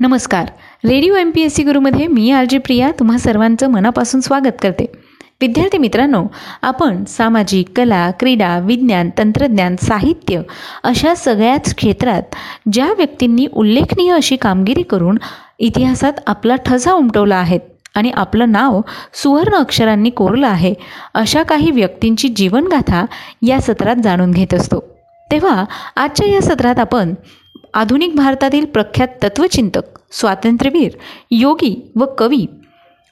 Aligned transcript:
नमस्कार. 0.00 0.46
Radio 0.84 1.14
M 1.14 1.30
P 1.34 1.42
S 1.42 1.54
C 1.54 1.62
गुरुमध्ये 1.62 2.06
मी 2.06 2.30
R 2.30 2.44
J 2.44 2.58
Priya 2.58 2.90
तुम्हा 2.98 3.18
सर्वांचं 3.18 3.70
मनापासून 3.70 4.20
स्वागत 4.20 4.58
करते. 4.62 4.92
विद्यार्थी 5.40 5.78
मित्रांनो 5.78 6.24
आपण 6.62 7.04
सामाजिक 7.04 7.68
कला 7.76 8.10
क्रीडा 8.10 8.58
विज्ञान 8.58 9.10
तंत्रज्ञान 9.18 9.76
साहित्य 9.76 10.40
अशा 10.84 11.14
सगळ्याच 11.14 11.74
क्षेत्रात 11.74 12.22
ज्या 12.72 12.92
व्यक्तींनी 12.96 13.46
उल्लेखनीय 13.52 14.12
अशी 14.12 14.36
कामगिरी 14.36 14.82
करून 14.82 15.18
इतिहासात 15.58 16.12
आपला 16.26 16.56
ठसा 16.56 16.92
उमटवला 16.92 17.36
आहे 17.36 17.58
आणि 17.94 18.10
आपलं 18.10 18.52
नाव 18.52 18.80
सुवर्ण 19.14 19.54
अक्षरांनी 19.54 20.10
कोरलं 20.10 20.46
आहे 20.46 20.74
अशा 21.14 21.42
काही 21.42 21.70
व्यक्तींची 21.70 22.28
जीवनगाथा 22.28 23.04
या 23.42 23.60
सत्रात 23.60 23.96
जाणून 23.96 24.30
घेत 24.30 24.54
असतो. 24.54 24.96
तेव्हा 25.30 25.64
आजच्या 25.96 26.26
या 26.26 26.40
सत्रात 26.40 26.78
आपण 26.78 27.14
आधुनिक 27.76 28.16
भारतातील 28.16 28.64
प्रख्यात 28.64 29.08
तत्वचिंतक 29.22 29.98
स्वातंत्र्यवीर 30.10 30.92
योगी 31.30 31.92
व 31.96 32.04
कवी 32.18 32.46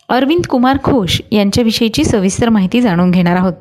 अरविंद 0.08 0.46
कुमार 0.46 0.78
घोष 0.84 1.20
यांच्याविषयीची 1.32 2.04
सविस्तर 2.04 2.48
माहिती 2.48 2.80
जाणून 2.80 3.10
घेणार 3.10 3.36
आहोत. 3.36 3.52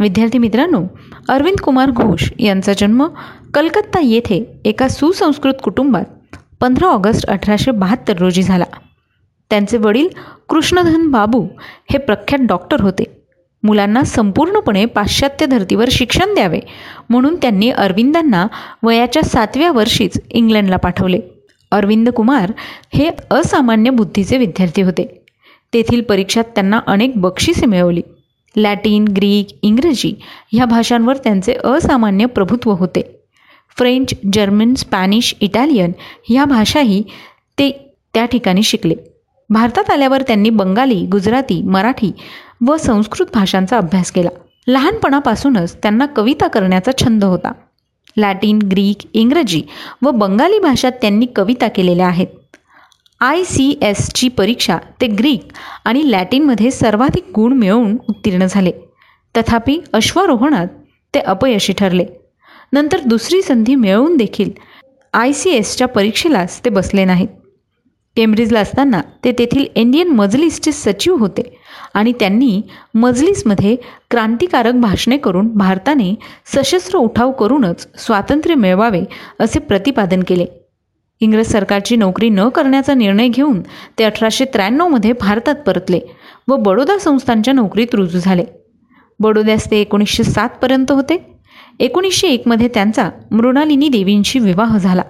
विद्यार्थी 0.00 0.38
मित्रांनो 0.38 0.84
अरविंद 1.28 1.60
कुमार 1.60 1.90
घोष 1.90 2.32
यांचा 2.38 2.72
जन्म 2.78 3.06
कलकत्ता 3.54 4.00
येथे 4.02 4.60
एका 4.64 4.88
सुसंस्कृत 4.88 5.54
कुटुंबात 5.64 6.36
पंधरा 6.60 6.86
ऑगस्ट 6.86 7.26
अठराशे 7.26 7.70
बहात्तर 7.70 8.16
रोजी 8.18 8.42
झाला. 8.42 8.64
त्यांचे 9.50 9.76
वडील 9.76 10.08
कृष्णधन 10.48 11.10
बाबू 11.10 11.46
हे 11.92 11.98
प्रख्यात 11.98 12.46
डॉक्टर 12.46 12.80
होते. 12.80 13.15
मुलांना 13.66 14.02
संपूर्णपणे 14.02 14.84
पाश्चात्य 14.84 15.46
धर्तीवर 15.46 15.88
शिक्षण 15.90 16.34
द्यावे 16.34 16.60
म्हणून 17.10 17.36
त्यांनी 17.36 17.70
अरविंदांना 17.70 18.46
वयाच्या 18.82 19.22
सातव्या 19.22 19.72
वर्षीच 19.72 20.18
इंग्लंडला 20.30 20.76
पाठवले. 20.76 21.20
अरविंद 21.70 22.08
कुमार 22.08 22.52
हे 22.94 23.10
असामान्य 23.30 23.90
बुद्धीचे 23.90 24.36
विद्यार्थी 24.38 24.82
होते. 24.82 25.22
तेथील 25.74 26.02
परीक्षात 26.02 26.44
त्यांना 26.44 26.80
अनेक 26.86 27.12
बक्षिसे 27.16 27.66
मिळवली. 27.66 28.02
लॅटिन 28.56 29.04
ग्रीक 29.04 29.58
इंग्रजी 29.62 30.14
ह्या 30.52 30.64
भाषांवर 30.64 31.16
त्यांचे 31.16 31.54
असामान्य 31.64 32.26
प्रभुत्व 32.26 32.72
होते. 32.72 33.02
फ्रेंच 33.78 34.14
जर्मन 34.32 34.74
स्पॅनिश 34.74 35.34
इटालियन 35.40 35.92
ह्या 36.28 36.44
भाषाही 36.44 37.02
ते 37.58 37.70
त्या 38.14 38.24
ठिकाणी 38.24 38.62
शिकले. 38.62 38.94
भारतात 39.50 39.90
आल्यावर 39.90 40.22
त्यांनी 40.22 40.50
बंगाली 40.50 41.06
गुजराती 41.06 41.62
मराठी 41.62 42.12
व 42.66 42.76
संस्कृत 42.76 43.26
भाषांचा 43.34 43.76
अभ्यास 43.76 44.10
केला. 44.10 44.28
लहानपणापासूनच 44.66 45.76
त्यांना 45.76 46.06
कविता 46.06 46.46
करण्याचा 46.46 46.92
छंद 47.04 47.24
होता. 47.24 47.52
लॅटिन 48.16 48.58
ग्रीक 48.58 48.96
इंग्रजी 49.12 49.62
व 50.02 50.10
बंगाली 50.10 50.58
भाषात 50.58 50.92
त्यांनी 50.92 51.26
कविता 51.26 51.68
केलेल्या 51.68 52.06
आहेत. 52.06 52.26
आय 53.20 53.44
सी 53.44 53.78
एसची 53.82 54.28
परीक्षा 54.28 54.78
ते 55.00 55.06
ग्रीक 55.06 55.48
आणि 55.84 56.10
लॅटिनमध्ये 56.10 56.70
सर्वाधिक 56.70 57.24
गुण 57.34 57.52
मिळवून 57.52 57.96
उत्तीर्ण 58.08 58.46
झाले. 58.46 58.72
तथापि 59.36 59.78
अश्वारोहणात 59.92 60.66
ते 61.14 61.20
अपयशी 61.20 61.72
ठरले. 61.72 62.06
नंतर 62.72 63.00
दुसरी 63.00 63.42
संधी 63.42 63.74
मिळवून 63.74 64.16
देखील 64.16 64.50
आय 65.14 65.32
सी 65.32 65.50
एसच्या 65.50 65.88
परीक्षेलाच 65.88 66.60
ते 66.64 66.70
बसले 66.70 67.04
नाहीत. 67.04 67.28
केम्ब्रिजला 68.16 68.60
असताना 68.60 69.00
ते 69.24 69.32
तेथील 69.32 69.64
इंडियन 69.74 70.08
मजलिसचे 70.08 70.72
सचिव 70.72 71.16
होते 71.16 71.42
आणि 71.94 72.12
त्यांनी 72.12 72.60
मजलिसमध्ये 72.94 73.76
क्रांतिकारक 74.10 74.74
भाषणे 74.74 75.16
करून 75.16 75.48
भारताने 75.54 76.14
सशस्त्र 76.54 76.98
उठाव 76.98 77.32
करूनच 77.32 77.86
स्वातंत्र्य 77.98 78.54
मिळवावे 78.54 79.02
असे 79.40 79.58
प्रतिपादन 79.58 80.22
केले. 80.28 80.46
इंग्रज 81.20 81.46
सरकारची 81.46 81.96
नोकरी 81.96 82.28
न 82.28 82.48
करण्याचा 82.48 82.94
निर्णय 82.94 83.28
घेऊन 83.28 83.60
ते 83.98 84.04
अठराशे 84.04 84.44
त्र्याण्णवमध्ये 84.44 85.12
भारतात 85.12 85.54
परतले 85.66 86.00
व 86.48 86.56
बडोदा 86.56 86.98
संस्थांच्या 86.98 87.54
नोकरीत 87.54 87.94
रुजू 87.94 88.18
झाले. 88.18 88.44
बडोद्यास 89.20 89.70
ते 89.70 89.80
एकोणीसशे 89.80 90.24
सातपर्यंत 90.24 90.92
होते. 90.92 91.16
एकोणीसशे 91.80 92.28
एकमध्ये 92.28 92.68
त्यांचा 92.74 93.08
मृणालिनी 93.30 93.88
देवींशी 93.88 94.38
विवाह 94.38 94.76
झाला. 94.78 95.02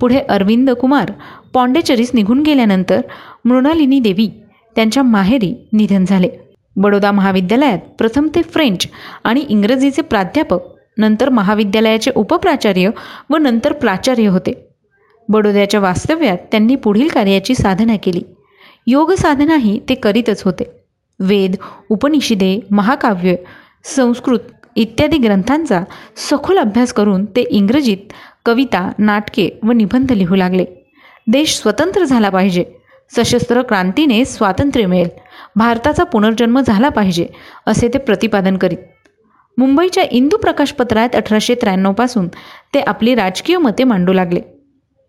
पुढे 0.00 0.18
अरविंद 0.18 0.70
कुमार 0.70 1.12
पॉंडेचरीस 1.52 2.10
निघून 2.14 2.42
गेल्यानंतर 2.42 3.00
मृणालिनी 3.44 4.00
देवी 4.00 4.30
त्यांच्या 4.76 5.02
माहेरी 5.02 5.68
निधन 5.72 6.04
झाले. 6.08 6.28
बडोदा 6.76 7.12
महाविद्यालयात 7.12 7.78
प्रथम 7.78 8.28
ते 8.34 8.42
फ्रेंच 8.42 8.86
आणि 9.24 9.44
इंग्रजीचे 9.48 10.02
प्राध्यापक 10.02 10.58
नंतर 10.98 11.28
महाविद्यालयाचे 11.28 12.10
उपप्राचार्य 12.14 12.90
व 13.30 13.36
नंतर 13.36 13.72
प्राचार्य 13.72 14.26
होते. 14.26 14.68
बडोद्याच्या 15.28 15.80
वास्तव्यात 15.80 16.38
त्यांनी 16.50 16.76
पुढील 16.76 17.08
कार्याची 17.08 17.54
साधना 17.54 17.96
केली. 17.96 18.22
योग 18.86 19.12
साधनाही 19.12 19.80
ते 19.88 19.94
करीतच 19.94 20.42
होते. 20.42 20.64
वेद 21.20 21.56
उपनिषदे 21.88 22.60
महाकाव्य 22.70 23.34
संस्कृत 23.84 24.38
इत्यादी 24.76 25.18
ग्रंथांचा 25.18 25.80
सखोल 26.16 26.58
अभ्यास 26.58 26.92
करून 26.92 27.24
ते 27.24 27.40
इंग्रजीत 27.40 28.12
कविता 28.44 28.92
नाटके 28.98 29.50
व 29.62 29.72
निबंध 29.72 30.12
लिहू 30.12 30.34
लागले. 30.34 30.64
देश 31.26 31.56
स्वतंत्र 31.56 32.04
झाला 32.04 32.30
पाहिजे. 32.30 32.64
सशस्त्र 33.16 33.62
क्रांतीने 33.62 34.24
स्वातंत्र्य 34.24 34.86
मिळेल. 34.86 35.08
भारताचा 35.56 36.04
पुनर्जन्म 36.04 36.60
झाला 36.60 36.88
पाहिजे 36.88 37.26
असे 37.66 37.88
ते 37.88 37.98
प्रतिपादन 37.98 38.56
करीत. 38.56 38.78
मुंबईच्या 39.58 40.04
इंदू 40.10 40.36
प्रकाशपत्रात 40.36 41.16
अठराशे 41.16 41.54
त्र्याण्णवपासून 41.54 42.28
ते 42.74 42.80
आपली 42.80 43.14
राजकीय 43.14 43.58
मते 43.58 43.84
मांडू 43.84 44.12
लागले. 44.12 44.40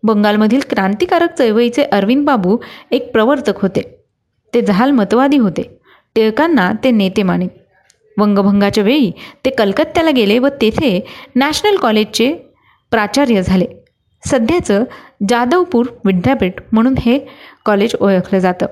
बंगालमधील 0.02 0.60
क्रांतिकारक 0.70 1.34
चळवळीचे 1.34 1.82
अरविंद 1.82 2.26
बाबू 2.26 2.56
एक 2.90 3.12
प्रवर्तक 3.12 3.52
होते. 3.56 4.04
ते 4.54 4.60
जहाल 4.62 4.90
मतवादी 4.90 5.36
होते. 5.36 5.78
टिळकांना 6.14 6.72
ते 6.84 6.90
नेते 6.90 7.22
मानित. 7.22 7.48
वंगभंगाच्या 8.18 8.84
वेळी 8.84 9.10
ते 9.44 9.50
कलकत्त्याला 9.50 10.10
गेले 10.10 10.38
व 10.38 10.48
तेथे 10.60 10.98
नॅशनल 11.36 11.76
कॉलेजचे 11.76 12.32
प्राचार्य 12.90 13.42
झाले. 13.42 13.66
सध्याचं 14.24 14.84
जाधवपूर 15.28 15.86
विद्यापीठ 16.04 16.60
म्हणून 16.72 16.94
हे 17.00 17.18
कॉलेज 17.64 17.94
ओळखलं 18.00 18.38
जातं. 18.38 18.66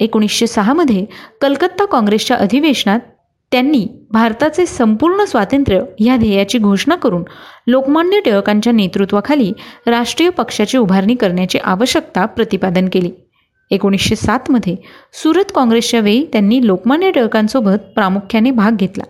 एकोणीसशे 0.00 0.46
सहामध्ये 0.46 1.04
कलकत्ता 1.40 1.84
काँग्रेसच्या 1.84 2.36
अधिवेशनात 2.36 3.00
त्यांनी 3.52 3.86
भारताचे 4.10 4.66
संपूर्ण 4.66 5.24
स्वातंत्र्य 5.24 5.80
ह्या 5.98 6.16
ध्येयाची 6.16 6.58
घोषणा 6.58 6.96
करून 6.96 7.22
लोकमान्य 7.66 8.20
टिळकांच्या 8.20 8.72
नेतृत्वाखाली 8.72 9.52
राष्ट्रीय 9.86 10.30
पक्षाची 10.30 10.78
उभारणी 10.78 11.14
करण्याची 11.14 11.58
आवश्यकता 11.58 12.26
प्रतिपादन 12.26 12.88
केली. 12.92 13.10
एकोणीसशे 13.70 14.16
सातमध्ये 14.16 14.76
सुरत 15.12 15.52
काँग्रेसच्या 15.54 16.00
वेळी 16.00 16.26
त्यांनी 16.32 16.66
लोकमान्य 16.66 17.10
टिळकांसोबत 17.10 17.78
प्रामुख्याने 17.94 18.50
भाग 18.50 18.76
घेतला. 18.76 19.04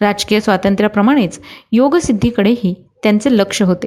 राजकीय 0.00 0.40
स्वातंत्र्याप्रमाणेच 0.40 1.40
योगसिद्धीकडेही 1.72 2.74
त्यांचे 3.02 3.36
लक्ष 3.36 3.62
होते. 3.62 3.86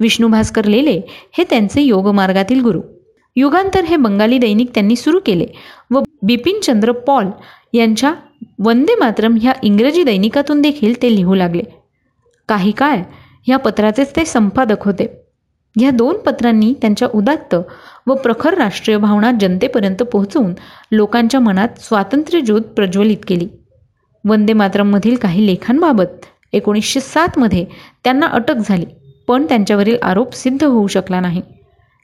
विष्णू 0.00 0.28
भास्कर 0.28 0.64
लेले 0.64 1.00
हे 1.38 1.44
त्यांचे 1.50 1.82
योगमार्गातील 1.82 2.60
गुरु. 2.60 2.80
युगांतर 3.36 3.84
हे 3.84 3.96
बंगाली 3.96 4.38
दैनिक 4.38 4.70
त्यांनी 4.74 4.96
सुरू 4.96 5.20
केले 5.26 5.46
व 5.90 6.00
बिपिनचंद्र 6.22 6.92
पॉल 6.92 7.26
यांच्या 7.72 8.14
वंदे 8.58 8.94
मातरम 8.94 9.36
ह्या 9.42 9.52
इंग्रजी 9.62 10.02
दैनिकातून 10.02 10.60
देखील 10.62 11.02
ते 11.02 11.16
लिहू 11.16 11.34
लागले. 11.34 11.62
काही 12.48 12.72
काळ 12.72 12.98
ह्या 13.46 13.56
पत्राचेच 13.56 14.16
ते 14.16 14.24
संपादक 14.24 14.84
होते. 14.84 15.27
ह्या 15.76 15.90
दोन 15.90 16.16
पत्रांनी 16.16 16.72
त्यांच्या 16.80 17.08
उदात्त 17.14 17.54
व 18.06 18.14
प्रखर 18.14 18.54
राष्ट्रीय 18.54 18.96
भावना 18.96 19.30
जनतेपर्यंत 19.40 20.02
पोहोचवून 20.02 20.52
लोकांच्या 20.92 21.40
मनात 21.40 21.80
स्वातंत्र्यज्योत 21.80 22.60
प्रज्वलित 22.60 23.24
केली. 23.28 23.48
वंदे 24.24 24.52
मातरममधील 24.52 25.16
काही 25.16 25.46
लेखांबाबत 25.46 26.26
एकोणीसशे 26.52 27.00
सातमध्ये 27.00 27.64
त्यांना 28.04 28.26
अटक 28.26 28.56
झाली 28.68 28.86
पण 29.28 29.44
त्यांच्यावरील 29.44 29.96
आरोप 30.02 30.34
सिद्ध 30.34 30.64
होऊ 30.64 30.86
शकला 30.86 31.20
नाही. 31.20 31.42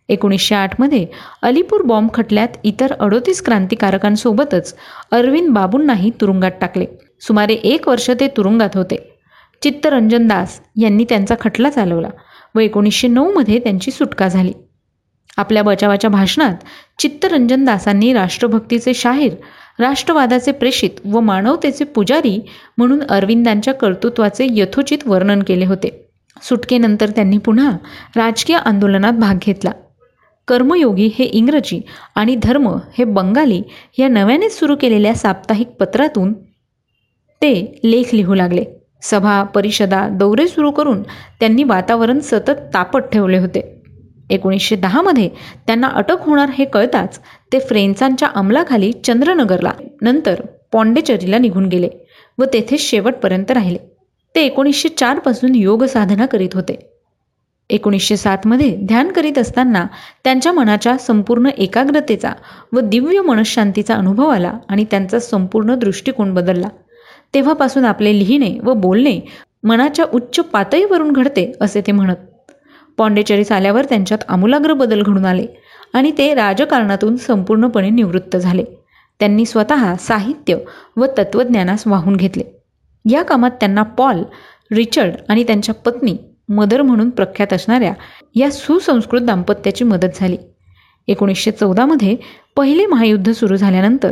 एकोणीसशे 0.08 0.54
आठमध्ये 0.54 1.06
अलीपूर 1.42 1.82
बॉम्ब 1.82 2.10
खटल्यात 2.14 2.48
इतर 2.64 2.92
अडोतीस 2.92 3.42
क्रांतिकारकांसोबतच 3.42 4.74
अरविंद 5.10 5.54
बाबूंनाही 5.54 6.10
तुरुंगात 6.20 6.50
टाकले. 6.60 6.86
सुमारे 7.20 7.54
एक 7.54 7.88
वर्ष 7.88 8.10
ते 8.10 8.28
तुरुंगात 8.28 8.76
होते. 8.76 8.96
चित्तरंजन 9.62 10.26
दास 10.28 10.60
यांनी 10.76 11.04
त्यांचा 11.08 11.34
खटला 11.40 11.70
चालवला. 11.70 12.08
व 12.54 12.58
एकोणीसशे 12.58 13.08
नऊमध्ये 13.08 13.58
त्यांची 13.58 13.90
सुटका 13.90 14.28
झाली. 14.28 14.52
आपल्या 15.36 15.62
बचावाच्या 15.62 16.10
भाषणात 16.10 16.54
चित्तरंजन 16.98 17.64
दासांनी 17.64 18.12
राष्ट्रभक्तीचे 18.12 18.94
शाहीर 18.94 19.32
राष्ट्रवादाचे 19.78 20.52
प्रेषित 20.52 20.90
व 21.04 21.20
मानवतेचे 21.20 21.84
पुजारी 21.84 22.38
म्हणून 22.78 23.02
अरविंदांच्या 23.02 23.74
कर्तृत्वाचे 23.74 24.46
यथोचित 24.50 24.98
वर्णन 25.06 25.42
केले 25.42 25.66
होते. 25.66 26.00
सुटकेनंतर 26.42 27.10
त्यांनी 27.10 27.38
पुन्हा 27.38 27.70
राजकीय 28.16 28.56
आंदोलनात 28.56 29.12
भाग 29.12 29.38
घेतला. 29.46 29.70
कर्मयोगी 30.48 31.10
हे 31.18 31.24
इंग्रजी 31.24 31.80
आणि 32.14 32.36
धर्म 32.36 32.68
हे 32.68 33.04
बंगाली 33.04 33.62
या 33.98 34.08
नव्यानेच 34.08 34.58
सुरू 34.58 34.76
केलेल्या 34.76 35.14
साप्ताहिक 35.14 35.68
पत्रातून 35.68 36.32
ते 37.42 37.80
लेख 37.84 38.14
लिहू 38.14 38.34
लागले. 38.34 38.64
सभा 39.10 39.42
परिषदा 39.42 40.08
दौरे 40.08 40.48
सुरू 40.48 40.70
करून 40.70 41.02
त्यांनी 41.40 41.64
वातावरण 41.64 42.18
सतत 42.18 42.60
तापत 42.74 43.10
ठेवले 43.12 43.38
होते. 43.38 43.70
एकोणीसशे 44.30 44.76
दहामध्ये 44.76 45.28
त्यांना 45.66 45.88
अटक 45.88 46.22
होणार 46.22 46.50
हे 46.50 46.64
कळताच 46.64 47.18
ते 47.52 47.58
फ्रेंचांच्या 47.58 48.28
अंमलाखाली 48.34 48.92
चंद्रनगरला 48.92 49.72
नंतर 50.02 50.40
पॉंडेचरीला 50.72 51.38
निघून 51.38 51.66
गेले 51.66 51.88
व 52.38 52.44
तेथे 52.44 52.78
शेवटपर्यंत 52.78 53.50
राहिले. 53.50 53.78
ते 54.34 54.40
एकोणीसशे 54.40 54.88
चारपासून 54.88 55.54
योग 55.54 55.84
साधना 55.84 56.26
करीत 56.26 56.54
होते. 56.54 56.78
एकोणीसशे 57.70 58.16
सातमध्ये 58.16 58.76
ध्यान 58.76 59.12
करीत 59.12 59.38
असताना 59.38 59.84
त्यांच्या 60.24 60.52
मनाच्या 60.52 60.96
संपूर्ण 60.98 61.50
एकाग्रतेचा 61.58 62.32
व 62.72 62.80
दिव्य 62.80 63.20
मनशांतीचा 63.20 63.94
अनुभव 63.94 64.28
आला 64.28 64.52
आणि 64.68 64.84
त्यांचा 64.84 65.18
संपूर्ण 65.18 65.74
दृष्टिकोन 65.74 66.34
बदलला. 66.34 66.68
तेव्हापासून 67.34 67.84
आपले 67.84 68.18
लिहिणे 68.18 68.58
व 68.62 68.72
बोलणे 68.72 69.20
मनाच्या 69.62 70.04
उच्च 70.14 70.40
पातळीवरून 70.40 71.12
घडते 71.12 71.52
असे 71.60 71.80
ते 71.80 71.92
म्हणत. 71.92 72.16
पॉंडेचेरीस 72.98 73.52
आल्यावर 73.52 73.84
त्यांच्यात 73.84 74.18
आमूलाग्र 74.28 74.72
बदल 74.72 75.02
घडून 75.02 75.24
आले 75.24 75.46
आणि 75.92 76.12
ते 76.18 76.34
राजकारणातून 76.34 77.16
संपूर्णपणे 77.16 77.90
निवृत्त 77.90 78.36
झाले. 78.36 78.64
त्यांनी 79.20 79.44
स्वतः 79.44 79.94
साहित्य 79.94 80.56
व 80.96 81.06
तत्त्वज्ञानास 81.18 81.86
वाहून 81.86 82.16
घेतले. 82.16 82.42
या 83.10 83.22
कामात 83.22 83.50
त्यांना 83.50 83.82
पॉल 83.82 84.22
रिचर्ड 84.72 85.14
आणि 85.28 85.44
त्यांच्या 85.44 85.74
पत्नी 85.74 86.16
मदर 86.48 86.82
म्हणून 86.82 87.10
प्रख्यात 87.10 87.52
असणाऱ्या 87.52 87.92
या 88.34 88.50
सुसंस्कृत 88.50 89.20
दाम्पत्याची 89.20 89.84
मदत 89.84 90.08
झाली. 90.14 90.36
एकोणीसशे 91.08 91.50
चौदामध्ये 91.50 92.16
पहिले 92.56 92.86
महायुद्ध 92.86 93.32
सुरू 93.32 93.56
झाल्यानंतर 93.56 94.10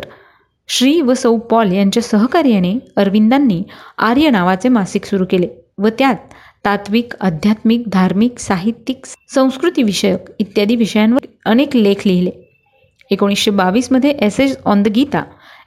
श्री 0.69 1.01
व 1.01 1.15
सौ 1.15 1.37
पॉल 1.51 1.73
यांच्या 1.73 2.03
सहकार्याने 2.03 2.73
अरविंदांनी 2.97 3.63
आर्य 3.99 4.31
नावाचे 4.31 4.69
मासिक 4.69 5.05
सुरू 5.05 5.25
केले 5.31 5.49
व 5.79 5.89
त्यात 5.99 6.17
तात्विक 6.65 7.15
आध्यात्मिक 7.21 7.83
धार्मिक 7.93 8.39
साहित्यिक 8.39 9.07
संस्कृतीविषयक 9.35 10.31
इत्यादी 10.39 10.77
विषयांवर 10.77 11.27
अनेक 11.51 11.77
लेख 11.77 12.07
लिहिले. 12.07 12.31
एकोणीसशे 13.11 13.51
बावीसमध्ये 13.51 14.11
एसेज 14.27 14.57
ऑन 14.65 14.83
द 14.83 14.89
गीता 14.95 15.23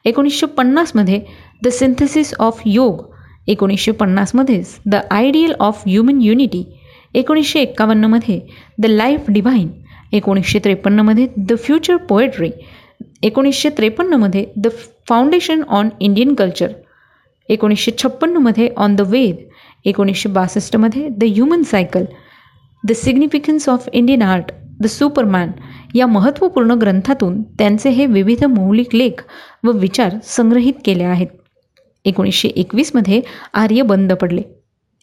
एकोणीसशे 0.06 0.46
पन्नासमध्ये 0.48 1.20
द 1.64 1.68
सिंथेसिस 1.68 2.34
ऑफ 2.40 2.62
योग 2.66 3.04
एकोणीसशे 3.48 3.92
पन्नासमध्येच 3.92 4.76
the 4.86 4.96
ideal 5.12 5.54
of 5.60 5.84
human 5.88 6.22
unity 6.22 6.64
एकोणीसशे 7.14 7.60
एक्कावन्नमध्ये 7.60 8.40
द 8.78 8.86
लाईफ 8.86 9.30
डिव्हाइन 9.30 9.70
एकोणीसशे 10.14 10.60
त्रेपन्नमध्ये 10.64 11.28
द 11.38 11.54
फ्युचर 11.58 11.96
पोएट्री 12.10 12.50
एकोणीसशे 13.24 13.70
त्रेपन्नमध्ये 13.70 14.46
the 14.58 14.68
foundation 15.10 15.62
on 15.68 15.90
Indian 16.00 16.34
culture 16.34 16.72
एकोणीसशे 17.50 17.92
छप्पन्नमध्ये 18.04 18.70
ऑन 18.78 18.96
द 18.96 19.02
वेद 19.02 19.36
एकोणीसशे 19.86 20.30
बासष्टमध्ये 20.30 21.08
the 21.10 21.24
human 21.24 21.64
cycle 21.64 22.06
the 22.88 22.92
significance 22.92 23.70
of 23.70 23.90
Indian 23.94 24.22
art 24.22 24.52
the 24.82 24.86
superman 24.86 25.52
या 25.96 26.08
महत्त्वपूर्ण 26.08 26.72
ग्रंथातून 26.72 27.42
त्यांचे 27.44 27.90
हे 27.90 28.06
विविध 28.06 28.44
मौलिक 28.46 28.96
लेख 28.96 29.24
व 29.64 29.72
विचार 29.72 30.16
संग्रहित 30.24 30.74
केले 30.86 31.04
आहेत. 31.04 31.28
एकोणीसशे 32.06 32.48
एकवीसमध्ये 32.48 33.22
आर्य 33.54 33.82
बंद 33.82 34.14
पडले. 34.14 34.42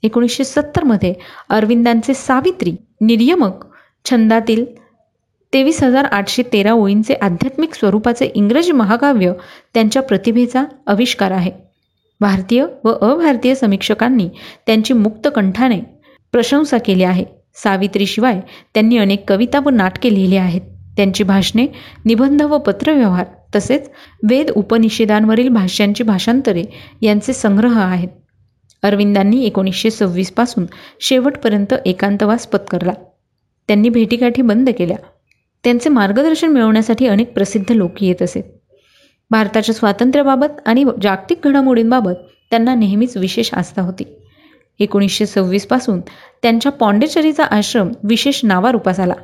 एकोणीसशे 0.02 0.44
सत्तरमध्ये 0.44 1.14
अरविंदांचे 1.48 2.14
सावित्री 2.14 2.72
निर्यमक 3.00 3.64
छंदातील 4.10 4.64
तेवीस 5.52 5.82
हजार 5.82 6.04
आठशे 6.04 6.42
तेरा 6.42 6.72
ओळींचे 6.72 7.14
आध्यात्मिक 7.14 7.74
स्वरूपाचे 7.74 8.30
इंग्रजी 8.34 8.72
महाकाव्य 8.72 9.32
त्यांच्या 9.74 10.02
प्रतिभेचा 10.02 10.64
आविष्कार 10.86 11.30
आहे. 11.30 11.50
भारतीय 12.20 12.64
व 12.84 12.92
अभारतीय 12.92 13.54
समीक्षकांनी 13.54 14.28
त्यांची 14.66 14.94
मुक्त 14.94 15.28
कंठाने 15.36 15.80
प्रशंसा 16.32 16.78
केली 16.78 17.02
आहे. 17.02 17.24
सावित्रीशिवाय 17.54 18.40
त्यांनी 18.74 18.98
अनेक 18.98 19.24
कविता 19.28 19.60
व 19.60 19.70
नाटके 19.70 20.14
लिहिली 20.14 20.36
आहेत. 20.36 20.60
त्यांची 20.96 21.24
भाषणे 21.24 21.66
निबंध 22.04 22.42
व 22.42 22.58
पत्रव्यवहार 22.58 23.26
तसेच 23.56 23.90
वेद 24.30 24.50
उपनिषेदांवरील 24.50 25.48
भाष्यांची 25.48 26.04
भाषांतरे 26.04 26.64
यांचे 27.02 27.32
संग्रह 27.32 27.80
आहेत. 27.80 28.08
अरविंदांनी 28.82 29.44
एकोणीसशे 29.44 29.90
सव्वीसपासून 29.90 30.66
शेवटपर्यंत 31.00 31.74
एकांतवास 31.86 32.46
पत्करला. 32.46 32.92
त्यांनी 33.68 33.88
भेटीगाठी 33.88 34.42
बंद 34.42 34.70
केल्या. 34.78 34.96
त्यांचे 35.64 35.90
मार्गदर्शन 35.90 36.48
मिळवण्यासाठी 36.48 37.06
अनेक 37.06 37.32
प्रसिद्ध 37.32 37.72
लोक 37.72 38.02
येत 38.02 38.22
असेत 38.22 38.42
भारताच्या 39.30 39.74
स्वातंत्र्याबाबत 39.74 40.60
आणि 40.66 40.84
जागतिक 41.02 41.46
घडामोडींबाबत 41.46 42.14
त्यांना 42.50 42.74
नेहमीच 42.74 43.16
विशेष 43.16 43.54
आस्था 43.54 43.82
होती. 43.82 44.04
एकोणीसशे 44.78 45.26
सव्वीसपासून 45.26 46.00
त्यांच्या 46.42 46.72
पॉंडेचरीचा 46.72 47.44
आश्रम 47.44 47.90
विशेष 48.04 48.40
नावारूपास 48.44 49.00
आला. 49.00 49.14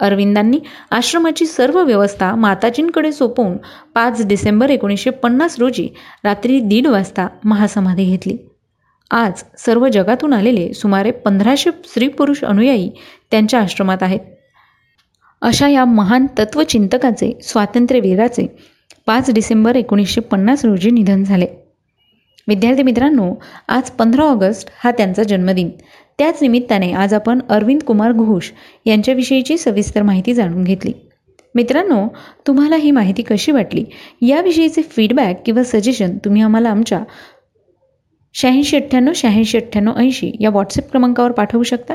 अरविंदांनी 0.00 0.58
आश्रमाची 0.90 1.46
सर्व 1.46 1.82
व्यवस्था 1.82 2.34
माताजींकडे 2.34 3.12
सोपवून 3.12 3.56
पाच 3.94 4.26
डिसेंबर 4.26 4.70
एकोणीसशे 4.70 5.10
पन्नास 5.10 5.58
रोजी 5.58 5.88
रात्री 6.24 6.60
दीड 6.60 6.86
वाजता 6.86 7.26
महासमाधी 7.44 8.04
घेतली. 8.04 8.36
आज 9.10 9.42
सर्व 9.58 9.88
जगातून 9.88 10.32
आलेले 10.32 10.72
सुमारे 10.72 11.10
पंधराशे 11.10 11.70
स्त्री 11.84 12.08
पुरुष 12.08 12.44
अनुयायी 12.44 12.90
त्यांच्या 13.30 13.60
आश्रमात 13.60 14.02
आहेत. 14.02 14.20
अशा 15.44 15.68
या 15.68 15.84
महान 15.84 16.26
तत्वचिंतकाचे 16.38 17.38
स्वातंत्र्यवीराचे 17.42 18.46
पाच 19.06 19.30
डिसेंबर 19.30 19.76
एकोणीसशे 19.76 20.20
पन्नास 20.20 20.64
रोजी 20.64 20.90
निधन 20.90 21.24
झाले. 21.24 21.46
विद्यार्थी 22.48 22.82
मित्रांनो 22.82 23.34
आज 23.68 23.90
पंधरा 23.90 24.22
ऑगस्ट 24.22 24.68
हा 24.84 24.90
त्यांचा 24.90 25.22
जन्मदिन. 25.22 25.70
त्याच 26.18 26.38
निमित्ताने 26.42 26.92
आज 26.92 27.14
आपण 27.14 27.40
अरविंद 27.48 27.82
कुमार 27.82 28.12
घोष 28.12 28.50
यांच्याविषयीची 28.86 29.58
सविस्तर 29.58 30.02
माहिती 30.02 30.34
जाणून 30.34 30.64
घेतली. 30.64 30.92
मित्रांनो 31.54 32.06
तुम्हाला 32.46 32.76
ही 32.76 32.90
माहिती 32.90 33.22
कशी 33.22 33.52
वाटली? 33.52 33.84
याविषयीचे 34.22 34.82
फीडबॅक 34.82 35.42
किंवा 35.46 35.62
सजेशन 35.64 36.16
तुम्ही 36.24 36.42
आम्हाला 36.42 36.70
आमच्या 36.70 37.02
शहाऐंशी 38.34 38.76
अठ्ठ्याण्णव 38.76 39.12
शहाऐंशी 39.14 39.58
अठ्ठ्याण्णव 39.58 39.96
ऐंशी 39.96 40.32
या 40.40 40.50
व्हॉट्सअप 40.50 40.90
क्रमांकावर 40.90 41.32
पाठवू 41.32 41.62
शकता. 41.62 41.94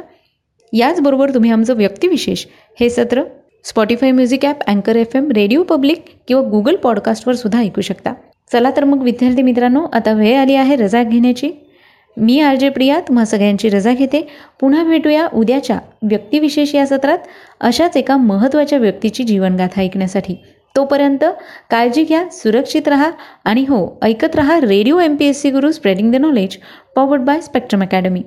याचबरोबर 0.73 1.33
तुम्ही 1.33 1.51
आमचं 1.51 1.77
व्यक्तिविशेष 1.77 2.45
हे 2.79 2.89
सत्र 2.89 3.23
स्पॉटीफाय 3.65 4.11
म्युझिक 4.11 4.45
ॲप 4.45 4.59
अँकर 4.67 4.95
एफ 4.95 5.15
एम 5.15 5.31
रेडिओ 5.31 5.63
पब्लिक 5.63 6.06
किंवा 6.27 6.44
गुगल 6.50 6.75
पॉडकास्टवर 6.75 7.35
सुद्धा 7.35 7.59
ऐकू 7.59 7.81
शकता. 7.81 8.13
चला 8.51 8.71
तर 8.77 8.83
मग 8.83 9.03
विद्यार्थी 9.03 9.41
मित्रांनो 9.41 9.85
आता 9.94 10.13
वेळ 10.13 10.38
आली 10.38 10.56
आहे 10.56 10.75
रजा 10.75 11.03
घेण्याची. 11.03 11.51
मी 12.17 12.39
आर 12.39 12.56
जे 12.56 12.69
प्रिया 12.69 13.00
तुम्हा 13.00 13.25
सगळ्यांची 13.25 13.69
रजा 13.69 13.94
घेते. 13.94 14.21
पुन्हा 14.59 14.83
भेटूया 14.83 15.27
उद्याच्या 15.33 15.79
व्यक्तिविशेष 16.01 16.75
या 16.75 16.85
सत्रात 16.88 17.27
अशाच 17.59 17.97
एका 17.97 18.17
महत्त्वाच्या 18.17 18.79
व्यक्तीची 18.79 19.23
जीवनगाथा 19.23 19.81
ऐकण्यासाठी. 19.81 20.35
तोपर्यंत 20.75 21.23
काळजी 21.69 22.04
घ्या 22.04 22.23
सुरक्षित 22.31 22.87
राहा 22.87 23.11
आणि 23.45 23.66
हो 23.69 23.99
ऐकत 24.01 24.35
राहा 24.35 24.59
radio 24.61 24.99
M 24.99 25.16
P 25.16 25.25
S 25.25 25.42
C 25.42 25.51
Guru 25.51 25.71
spreading 25.71 26.11
the 26.11 26.16
knowledge 26.16 26.57
powered 26.95 27.21
by 27.21 27.42
Spectrum 27.42 27.81
Academy 27.83 28.21